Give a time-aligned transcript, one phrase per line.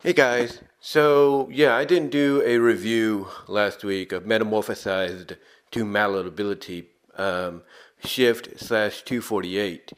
[0.00, 5.36] Hey guys, so yeah, I didn't do a review last week of Metamorphosized
[5.72, 6.86] to Malleability
[7.16, 7.62] um,
[8.04, 9.92] Shift slash 248,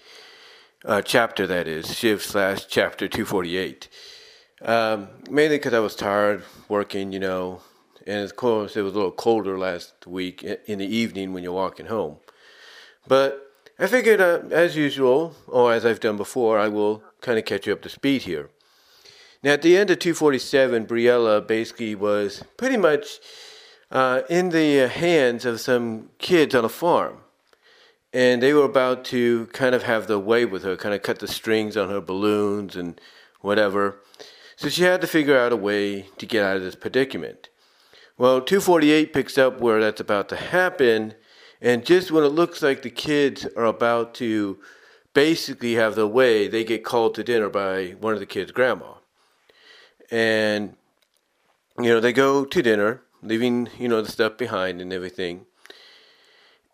[0.86, 3.90] uh, chapter that is, Shift slash chapter 248.
[4.62, 7.60] Um, mainly because I was tired working, you know,
[8.06, 11.52] and of course it was a little colder last week in the evening when you're
[11.52, 12.16] walking home.
[13.06, 17.44] But I figured, uh, as usual, or as I've done before, I will kind of
[17.44, 18.48] catch you up to speed here.
[19.42, 23.20] Now, at the end of 247, Briella basically was pretty much
[23.90, 27.22] uh, in the hands of some kids on a farm.
[28.12, 31.20] And they were about to kind of have the way with her, kind of cut
[31.20, 33.00] the strings on her balloons and
[33.40, 34.02] whatever.
[34.56, 37.48] So she had to figure out a way to get out of this predicament.
[38.18, 41.14] Well, 248 picks up where that's about to happen.
[41.62, 44.58] And just when it looks like the kids are about to
[45.14, 48.99] basically have the way, they get called to dinner by one of the kids' grandma
[50.10, 50.76] and
[51.78, 55.46] you know they go to dinner, leaving you know the stuff behind and everything.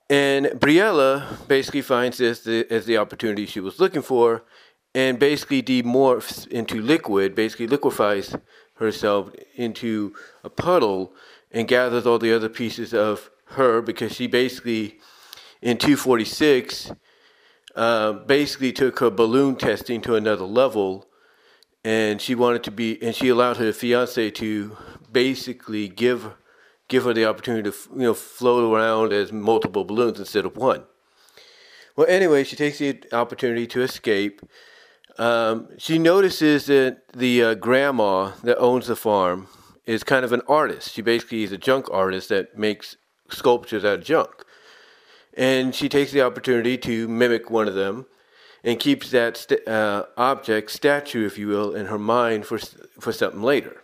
[0.08, 4.44] And Briella basically finds this the, as the opportunity she was looking for,
[4.94, 8.36] and basically demorphs into liquid, basically liquefies
[8.74, 11.12] herself into a puddle,
[11.50, 14.98] and gathers all the other pieces of her because she basically,
[15.60, 16.92] in 246,
[17.74, 21.06] uh, basically took her balloon testing to another level
[21.86, 24.76] and she wanted to be, and she allowed her fiance to
[25.12, 26.32] basically give
[26.88, 30.82] give her the opportunity to you know float around as multiple balloons instead of one.
[31.94, 34.42] Well, anyway, she takes the opportunity to escape.
[35.16, 39.46] Um, she notices that the uh, grandma that owns the farm
[39.86, 40.92] is kind of an artist.
[40.92, 42.96] She basically is a junk artist that makes
[43.30, 44.44] sculptures out of junk.
[45.34, 48.06] And she takes the opportunity to mimic one of them
[48.66, 52.58] and keeps that st- uh, object, statue, if you will, in her mind for,
[52.98, 53.80] for something later.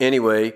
[0.00, 0.52] Anyway,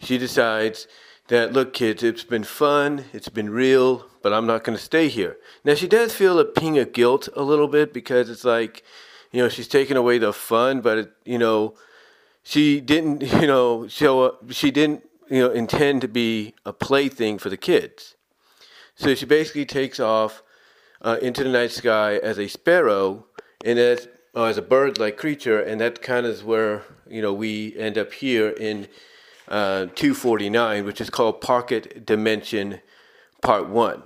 [0.00, 0.88] she decides
[1.28, 5.06] that, look, kids, it's been fun, it's been real, but I'm not going to stay
[5.06, 5.36] here.
[5.64, 8.82] Now, she does feel a ping of guilt a little bit because it's like,
[9.30, 11.74] you know, she's taking away the fun, but, it, you know,
[12.42, 17.38] she didn't, you know, show up, she didn't, you know, intend to be a plaything
[17.38, 18.16] for the kids.
[18.96, 20.42] So she basically takes off
[21.02, 23.26] uh, into the night sky as a sparrow,
[23.64, 27.32] and as, uh, as a bird-like creature, and that kind of is where you know
[27.32, 28.88] we end up here in
[29.48, 32.80] uh, 249, which is called Pocket Dimension
[33.42, 34.02] Part One.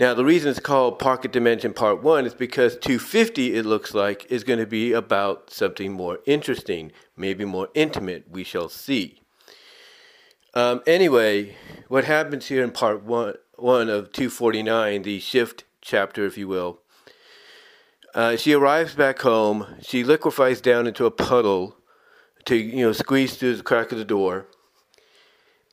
[0.00, 4.24] Now, the reason it's called Pocket Dimension Part 1 is because 250, it looks like,
[4.32, 8.24] is going to be about something more interesting, maybe more intimate.
[8.30, 9.20] We shall see.
[10.54, 11.54] Um, anyway,
[11.88, 16.78] what happens here in Part 1, 1 of 249, the shift chapter, if you will.
[18.14, 19.66] Uh, she arrives back home.
[19.82, 21.76] She liquefies down into a puddle
[22.46, 24.46] to, you know, squeeze through the crack of the door.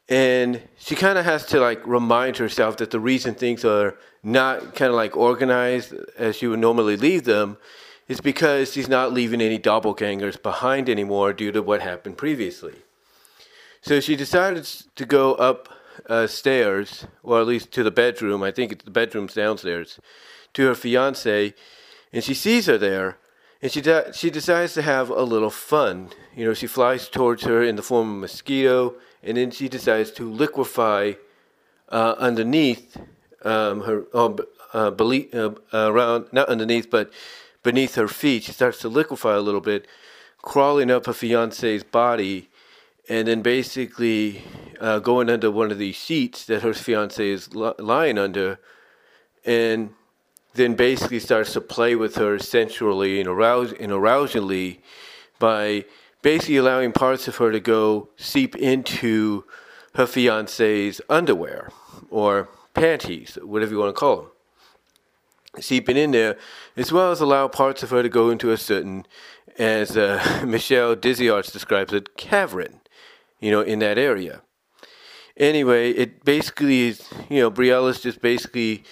[0.09, 4.75] And she kind of has to like remind herself that the reason things are not
[4.75, 7.58] kind of like organized as she would normally leave them
[8.08, 12.75] is because she's not leaving any doppelgangers behind anymore due to what happened previously.
[13.81, 14.64] So she decided
[14.96, 15.69] to go up
[16.08, 18.44] uh, stairs, or at least to the bedroom.
[18.44, 20.00] I think it's the bedroom's downstairs,
[20.53, 21.53] to her fiance,
[22.13, 23.18] and she sees her there,
[23.62, 26.09] and she de- she decides to have a little fun.
[26.36, 29.68] You know, she flies towards her in the form of a mosquito, and then she
[29.68, 31.13] decides to liquefy
[31.90, 32.97] uh, underneath
[33.44, 37.12] um, her, uh, belie- uh, around not underneath, but
[37.63, 38.44] beneath her feet.
[38.44, 39.88] She starts to liquefy a little bit,
[40.41, 42.50] crawling up her fiance's body
[43.09, 44.44] and then basically
[44.79, 48.59] uh, going under one of these sheets that her fiance is li- lying under,
[49.45, 49.94] and
[50.53, 54.81] then basically starts to play with her sensually and, and arousingly
[55.40, 55.85] by
[56.22, 59.45] basically allowing parts of her to go seep into
[59.95, 61.72] her fiance's underwear
[62.09, 64.31] or panties, whatever you want to call them.
[65.59, 66.38] Seeping in there,
[66.75, 69.07] as well as allow parts of her to go into a certain,
[69.57, 72.81] as uh, Michelle Dezzie Arts describes it, cavern
[73.39, 74.42] you know, in that area.
[75.36, 78.84] Anyway, it basically is, you know, Briella's just basically,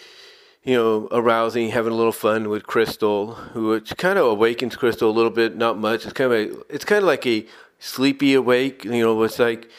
[0.64, 5.12] you know, arousing, having a little fun with Crystal, which kind of awakens Crystal a
[5.12, 6.04] little bit, not much.
[6.04, 7.48] It's kind of a, it's kind of like a
[7.80, 9.70] sleepy awake, you know, it's like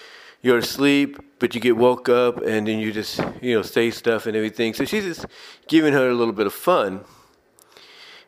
[0.42, 4.26] you're asleep, but you get woke up and then you just, you know, say stuff
[4.26, 4.74] and everything.
[4.74, 5.26] So she's just
[5.68, 7.04] giving her a little bit of fun.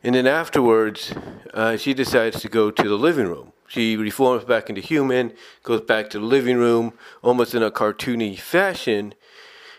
[0.03, 1.13] And then afterwards,
[1.53, 3.53] uh, she decides to go to the living room.
[3.69, 5.33] She reforms back into human,
[5.63, 9.15] goes back to the living room, almost in a cartoony fashion.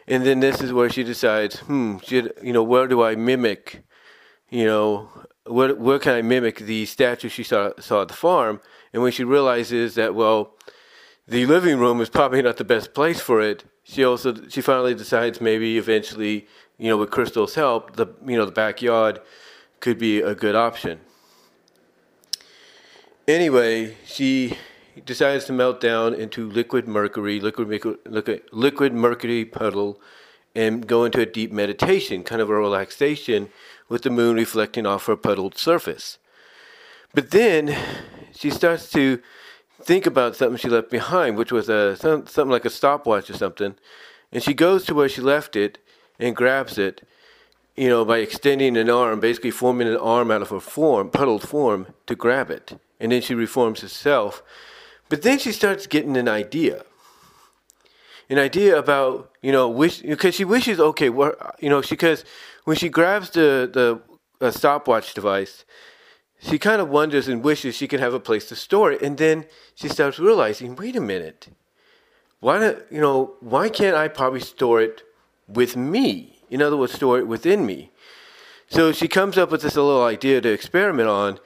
[0.07, 3.83] And then this is where she decides, hmm, should, you know, where do I mimic,
[4.49, 5.09] you know,
[5.45, 8.61] what where can I mimic the statue she saw saw at the farm?
[8.93, 10.55] And when she realizes that well,
[11.27, 14.93] the living room is probably not the best place for it, she also she finally
[14.93, 16.47] decides maybe eventually
[16.77, 19.19] you know with Crystal's help the you know the backyard
[19.79, 20.99] could be a good option.
[23.29, 24.57] Anyway, she
[25.05, 27.67] decides to melt down into liquid mercury, liquid,
[28.07, 30.01] liquid, liquid mercury puddle,
[30.55, 33.49] and go into a deep meditation, kind of a relaxation,
[33.87, 36.17] with the moon reflecting off her puddled surface.
[37.13, 37.77] But then
[38.33, 39.21] she starts to
[39.79, 43.75] think about something she left behind, which was a something like a stopwatch or something,
[44.31, 45.77] and she goes to where she left it
[46.17, 47.07] and grabs it,
[47.75, 51.47] you know, by extending an arm, basically forming an arm out of her form, puddled
[51.47, 54.43] form, to grab it, and then she reforms herself.
[55.09, 56.83] But then she starts getting an idea.
[58.29, 62.23] An idea about you know wish because she wishes okay what you know because
[62.65, 64.01] when she grabs the
[64.39, 65.65] the stopwatch device
[66.39, 69.01] she kind of wonders and wishes she can have a place to store it.
[69.01, 69.45] And then
[69.75, 71.49] she starts realizing wait a minute.
[72.39, 75.03] Why don't you know why can't i probably store it
[75.47, 76.41] with me?
[76.49, 77.91] In other words store it within me.
[78.69, 81.39] So she comes up with this little idea to experiment on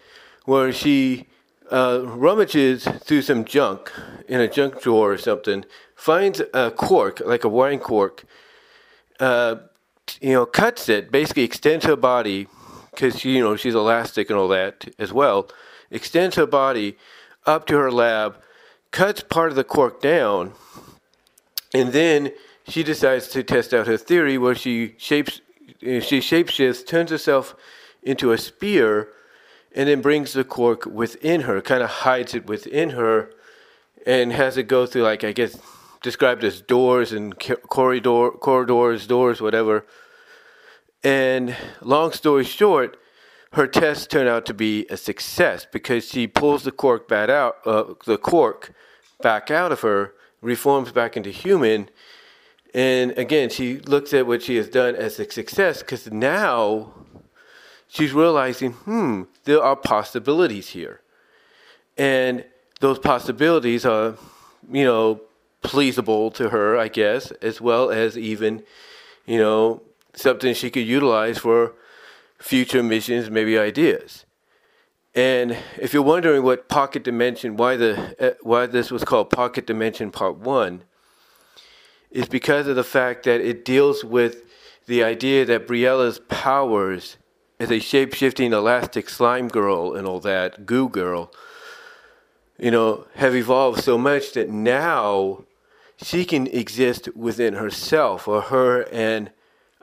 [0.45, 1.27] where she
[1.73, 3.91] uh, rummages through some junk
[4.27, 5.65] in a junk drawer or something
[5.95, 8.23] finds a cork, like a wine cork,
[9.19, 9.55] uh,
[10.21, 12.47] you know, cuts it, basically extends her body,
[12.91, 15.49] because, you know, she's elastic and all that as well,
[15.89, 16.95] extends her body
[17.47, 18.35] up to her lab,
[18.91, 20.53] cuts part of the cork down,
[21.73, 22.31] and then
[22.67, 25.41] she decides to test out her theory where she shapes,
[25.79, 27.55] she shapeshifts, turns herself
[28.03, 29.09] into a spear,
[29.75, 33.31] and then brings the cork within her, kind of hides it within her,
[34.05, 35.57] and has it go through, like, I guess,
[36.01, 37.37] described as doors and
[37.69, 39.85] corridor, corridors, doors, whatever.
[41.03, 42.97] And long story short,
[43.53, 47.55] her test turned out to be a success because she pulls the cork back out,
[47.65, 48.73] uh, the cork
[49.21, 51.89] back out of her, reforms back into human,
[52.73, 56.93] and again she looks at what she has done as a success because now
[57.94, 61.01] she's realizing, hmm, there are possibilities here,
[61.98, 62.44] and
[62.80, 64.16] those possibilities are,
[64.72, 65.22] you know,
[65.63, 68.63] pleasable to her, I guess, as well as even,
[69.25, 69.81] you know,
[70.13, 71.74] something she could utilize for
[72.40, 74.25] future missions, maybe ideas.
[75.16, 79.68] And if you're wondering what Pocket Dimension, why the uh, why this was called Pocket
[79.68, 80.84] Dimension Part One,
[82.10, 84.42] is because of the fact that it deals with
[84.88, 87.18] the idea that Briella's powers
[87.59, 91.31] as a shape-shifting elastic slime girl and all that goo girl,
[92.57, 95.44] you know, have evolved so much that now
[95.97, 99.31] she can exist within herself, or her and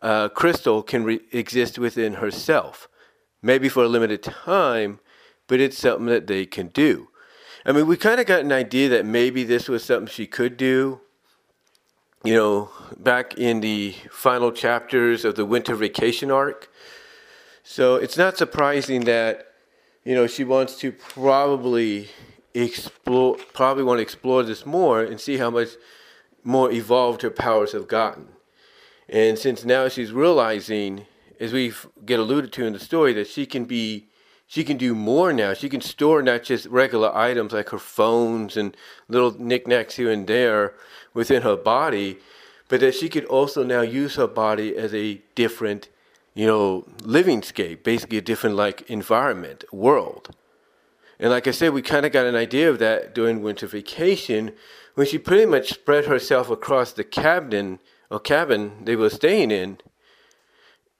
[0.02, 2.88] uh, Crystal can re- exist within herself.
[3.42, 5.00] Maybe for a limited time,
[5.46, 7.08] but it's something that they can do.
[7.64, 10.56] I mean, we kind of got an idea that maybe this was something she could
[10.56, 11.00] do.
[12.22, 16.70] You know, back in the final chapters of the winter vacation arc.
[17.70, 19.46] So it's not surprising that,
[20.04, 22.08] you know, she wants to probably
[22.52, 25.68] explore, probably want to explore this more and see how much
[26.42, 28.26] more evolved her powers have gotten.
[29.08, 31.06] And since now she's realizing,
[31.38, 31.72] as we
[32.04, 34.08] get alluded to in the story, that she can be,
[34.48, 35.54] she can do more now.
[35.54, 40.26] She can store not just regular items like her phones and little knickknacks here and
[40.26, 40.74] there
[41.14, 42.18] within her body,
[42.66, 45.88] but that she could also now use her body as a different,
[46.34, 50.34] you know, living scape, basically a different like environment, world.
[51.18, 54.52] And like I said, we kind of got an idea of that during winter vacation
[54.94, 57.78] when she pretty much spread herself across the cabin
[58.10, 59.78] or cabin they were staying in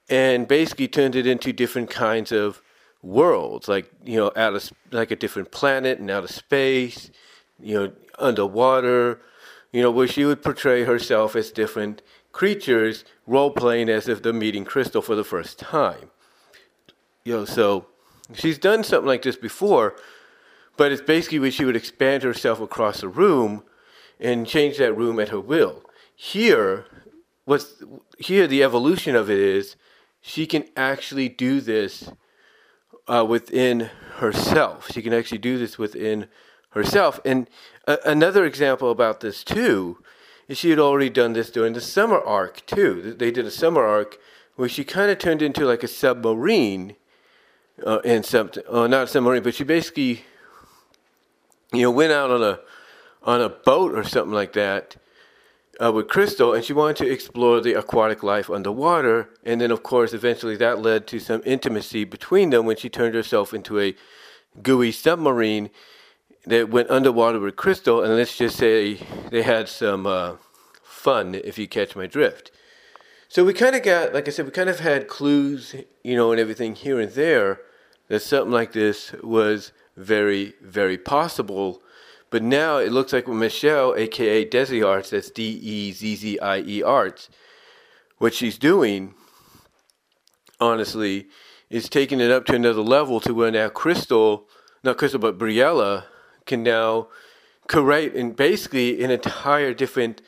[0.08, 2.62] and basically turned it into different kinds of
[3.02, 7.10] worlds like you know out of like a different planet and out of space
[7.58, 9.20] you know underwater
[9.72, 14.32] you know where she would portray herself as different creatures role playing as if they're
[14.32, 16.10] meeting crystal for the first time
[17.24, 17.86] you know so
[18.32, 19.94] she's done something like this before
[20.80, 23.62] but it's basically where she would expand herself across a room
[24.18, 25.82] and change that room at her will.
[26.16, 26.86] Here,
[27.44, 27.82] what's
[28.18, 29.76] here the evolution of it is
[30.22, 32.10] she can actually do this
[33.06, 34.90] uh, within herself.
[34.90, 36.28] She can actually do this within
[36.70, 37.20] herself.
[37.24, 37.48] And
[37.86, 40.02] uh, another example about this too
[40.48, 43.14] is she had already done this during the summer arc too.
[43.16, 44.18] They did a summer arc
[44.56, 46.96] where she kind of turned into like a submarine
[47.84, 48.62] uh, and something.
[48.68, 50.24] Oh, not a submarine, but she basically,
[51.72, 52.60] you know, went out on a
[53.22, 54.96] on a boat or something like that,
[55.80, 59.30] uh, with Crystal, and she wanted to explore the aquatic life underwater.
[59.44, 63.14] And then, of course, eventually that led to some intimacy between them when she turned
[63.14, 63.94] herself into a
[64.62, 65.70] gooey submarine
[66.46, 68.02] that went underwater with Crystal.
[68.02, 68.94] And let's just say
[69.30, 70.36] they had some uh,
[70.82, 72.50] fun, if you catch my drift.
[73.28, 76.32] So we kind of got, like I said, we kind of had clues, you know,
[76.32, 77.60] and everything here and there
[78.08, 81.82] that something like this was very, very possible
[82.30, 86.60] but now it looks like Michelle, aka Dezzie Arts, that's D E Z Z I
[86.60, 87.28] E Arts,
[88.18, 89.14] what she's doing,
[90.60, 91.26] honestly,
[91.68, 94.48] is taking it up to another level to where now Crystal,
[94.84, 96.04] not Crystal, but Briella
[96.50, 97.06] can now
[97.68, 100.20] create in basically an entire different,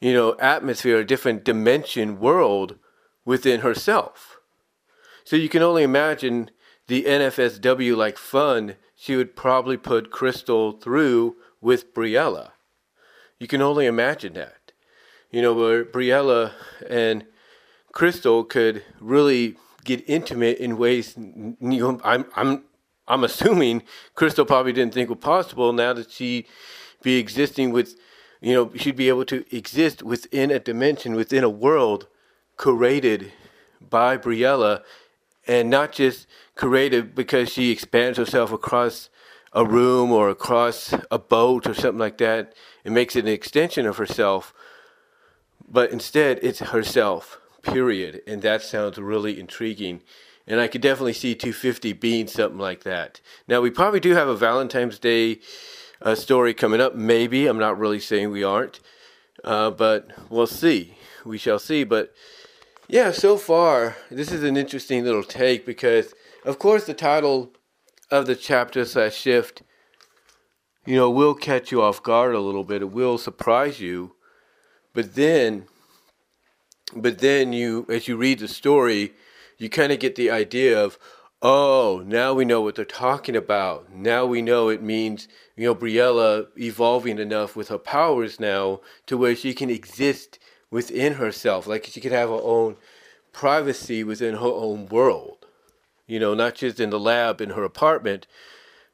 [0.00, 2.76] you know, atmosphere, a different dimension world
[3.24, 4.38] within herself.
[5.24, 6.50] So you can only imagine
[6.88, 12.50] the NFSW like fun she would probably put Crystal through with Briella.
[13.40, 14.72] You can only imagine that.
[15.30, 16.52] You know, where Briella
[16.88, 17.24] and
[17.92, 22.64] Crystal could really get intimate in ways you know, I'm I'm
[23.12, 23.82] I'm assuming
[24.14, 26.46] Crystal probably didn't think were possible now that she
[27.02, 27.96] be existing with
[28.40, 32.08] you know, she'd be able to exist within a dimension, within a world
[32.56, 33.32] created
[33.88, 34.82] by Briella
[35.46, 36.26] and not just
[36.56, 39.10] created because she expands herself across
[39.52, 42.54] a room or across a boat or something like that
[42.84, 44.52] and makes it an extension of herself.
[45.68, 48.22] But instead, it's herself, period.
[48.26, 50.00] And that sounds really intriguing.
[50.46, 53.20] And I could definitely see 250 being something like that.
[53.46, 55.38] Now, we probably do have a Valentine's Day
[56.00, 56.94] uh, story coming up.
[56.94, 57.46] Maybe.
[57.46, 58.80] I'm not really saying we aren't.
[59.44, 60.96] Uh, but we'll see.
[61.24, 61.84] We shall see.
[61.84, 62.12] But
[62.88, 66.12] yeah, so far, this is an interesting little take because,
[66.44, 67.52] of course, the title
[68.10, 69.62] of the chapter slash shift,
[70.84, 72.82] you know, will catch you off guard a little bit.
[72.82, 74.14] It will surprise you.
[74.92, 75.66] But then,
[76.94, 79.14] but then you, as you read the story,
[79.62, 80.98] you kind of get the idea of,
[81.40, 83.92] oh, now we know what they're talking about.
[83.92, 89.16] Now we know it means, you know, Briella evolving enough with her powers now to
[89.16, 90.38] where she can exist
[90.70, 91.66] within herself.
[91.66, 92.76] Like she could have her own
[93.32, 95.42] privacy within her own world
[96.06, 98.26] you know, not just in the lab in her apartment,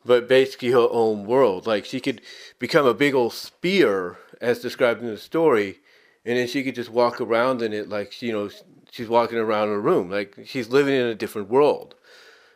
[0.04, 1.66] but basically her own world.
[1.66, 2.20] Like she could
[2.60, 5.80] become a big old spear, as described in the story,
[6.25, 8.50] and then she could just walk around in it like you know
[8.90, 11.95] she's walking around a room, like she's living in a different world.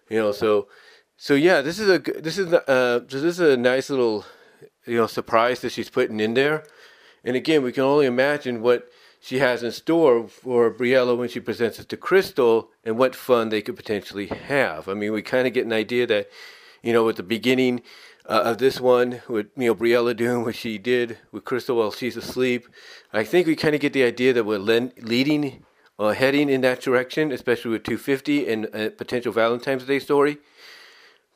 [0.08, 0.68] You know, so
[1.16, 4.24] so yeah, this is a this is uh this is a nice little
[4.86, 6.64] you know surprise that she's putting in there,
[7.24, 8.88] and again we can only imagine what
[9.24, 13.50] she has in store for Briella when she presents it to Crystal and what fun
[13.50, 14.88] they could potentially have.
[14.88, 16.28] I mean, we kind of get an idea that,
[16.82, 17.82] you know, at the beginning
[18.28, 21.92] uh, of this one, with, you know, Briella doing what she did with Crystal while
[21.92, 22.66] she's asleep,
[23.12, 25.71] I think we kind of get the idea that we're leading or
[26.02, 30.38] uh, heading in that direction, especially with 250 and a potential Valentine's Day story.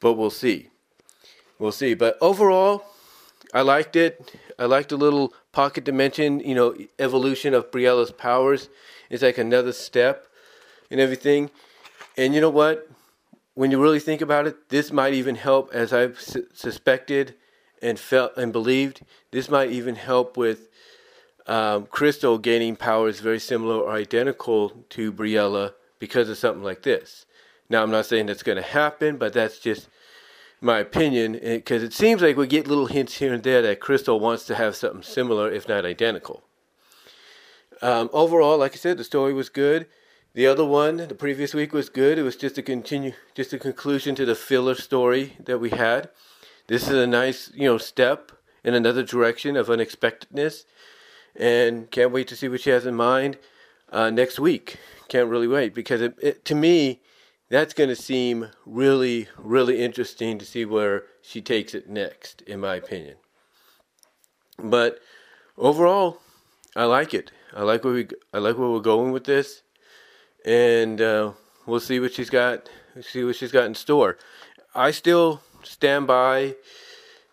[0.01, 0.71] But we'll see.
[1.61, 1.95] We'll see.
[1.95, 2.85] But overall,
[3.55, 4.35] I liked it.
[4.59, 8.69] I liked the little pocket dimension, you know, evolution of Briella's powers.
[9.09, 10.27] It's like another step
[10.91, 11.51] and everything.
[12.17, 12.91] And you know what?
[13.55, 17.37] When you really think about it, this might even help, as I've su- suspected
[17.81, 20.69] and felt and believed, this might even help with
[21.47, 27.27] um, Crystal gaining powers very similar or identical to Briella because of something like this.
[27.69, 29.89] Now, I'm not saying that's going to happen, but that's just
[30.61, 34.19] my opinion, because it seems like we get little hints here and there that Crystal
[34.19, 36.43] wants to have something similar, if not identical.
[37.83, 39.87] Um, overall, like I said, the story was good.
[40.33, 42.19] The other one, the previous week, was good.
[42.19, 46.09] It was just a continue, just a conclusion to the filler story that we had.
[46.69, 48.33] This is a nice, you know, step
[48.65, 50.65] in another direction of unexpectedness,
[51.39, 53.39] and can't wait to see what she has in mind
[53.93, 54.79] uh, next week.
[55.09, 57.01] Can't really wait because it, it, to me,
[57.49, 62.61] that's going to seem really, really interesting to see where she takes it next, in
[62.61, 63.17] my opinion.
[64.59, 64.99] But
[65.57, 66.19] overall,
[66.75, 67.31] I like it.
[67.55, 69.63] I like where we, I like where we're going with this,
[70.45, 71.33] and uh,
[71.67, 72.69] we'll see what she's got.
[73.01, 74.19] See what she's got in store.
[74.75, 76.57] I still stand by.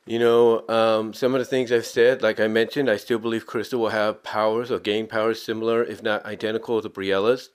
[0.05, 3.45] You know, um, some of the things I've said, like I mentioned, I still believe
[3.45, 7.51] Crystal will have powers or gain powers similar, if not identical, to Briella's.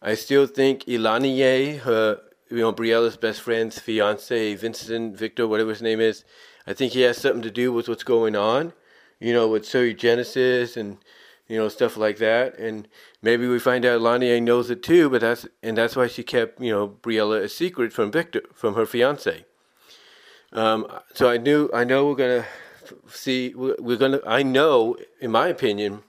[0.00, 5.82] I still think Eilanié, her, you know, Briella's best friend's fiance, Vincent Victor, whatever his
[5.82, 6.24] name is,
[6.64, 8.72] I think he has something to do with what's going on,
[9.18, 10.98] you know, with Genesis and,
[11.48, 12.56] you know, stuff like that.
[12.56, 12.86] And
[13.20, 16.60] maybe we find out Eilanié knows it too, but that's, and that's why she kept,
[16.60, 19.44] you know, Briella a secret from Victor, from her fiance.
[20.52, 22.48] Um, so I knew, I know we're to
[23.10, 26.02] see, we're to, I know, in my opinion,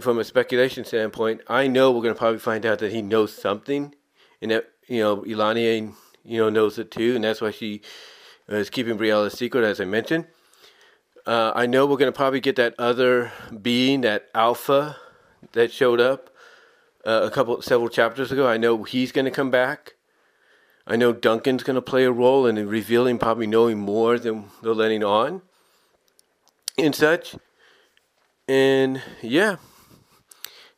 [0.00, 3.94] from a speculation standpoint, I know we're to probably find out that he knows something,
[4.42, 5.94] and that you know Ilani,
[6.24, 7.82] you know, knows it too, and that's why she
[8.48, 10.26] is keeping Briella secret, as I mentioned.
[11.26, 13.30] Uh, I know we're to probably get that other
[13.62, 14.96] being, that Alpha,
[15.52, 16.30] that showed up
[17.06, 18.48] uh, a couple, several chapters ago.
[18.48, 19.94] I know he's to come back.
[20.90, 24.74] I know Duncan's going to play a role in revealing, probably knowing more than they're
[24.74, 25.40] letting on,
[26.76, 27.36] and such.
[28.48, 29.56] And yeah,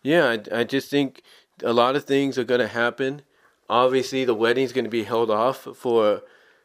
[0.03, 1.23] yeah, I, I just think
[1.65, 3.23] a lot of things are going to happen.
[3.71, 6.21] Obviously, the wedding's going to be held off for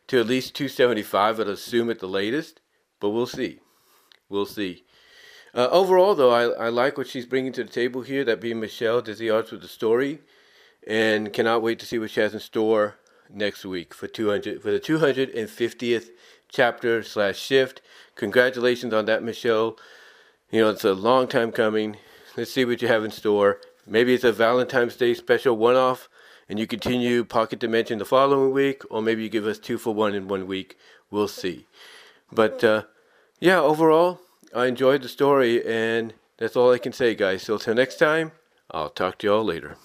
[0.08, 2.60] to at least 275, I'd assume at the latest,
[3.00, 3.62] but we'll see.
[4.28, 4.84] We'll see.
[5.54, 8.60] Uh, overall, though, I, I like what she's bringing to the table here, that being
[8.60, 10.20] Michelle Disney Arts with the story,
[10.86, 12.98] and cannot wait to see what she has in store
[13.30, 16.10] next week for 200 for the 250th
[16.50, 17.82] chapter slash shift.
[18.16, 19.78] Congratulations on that, Michelle.
[20.52, 21.98] You know, it's a long time coming.
[22.36, 23.60] Let's see what you have in store.
[23.86, 26.10] Maybe it's a Valentine's Day special one off
[26.50, 29.94] and you continue Pocket Dimension the following week, or maybe you give us two for
[29.94, 30.78] one in one week.
[31.12, 31.66] We'll see.
[32.32, 32.84] But uh,
[33.40, 34.22] yeah, overall,
[34.56, 37.44] I enjoyed the story, and that's all I can say, guys.
[37.44, 38.32] So till next time,
[38.72, 39.78] I'll talk to y'all later.